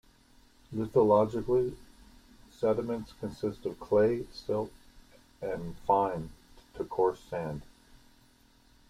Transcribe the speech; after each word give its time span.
Lithologically, 0.73 1.75
sediments 2.49 3.13
consist 3.19 3.67
of 3.67 3.79
clay, 3.79 4.25
silt 4.31 4.71
and 5.43 5.77
fine 5.85 6.31
to 6.73 6.83
coarse 6.85 7.19
sand. 7.19 7.61